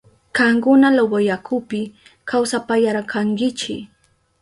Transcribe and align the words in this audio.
Kankuna 0.37 0.87
Loboyakupi 0.97 1.79
kawsapayarkankichi. 2.29 3.75